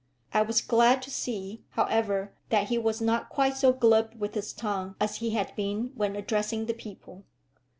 [0.33, 4.51] I was glad to see, however, that he was not quite so glib with his
[4.51, 7.23] tongue as he had been when addressing the people.